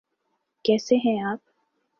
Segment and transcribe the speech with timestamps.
[0.65, 1.39] کیسے ہیں آپ؟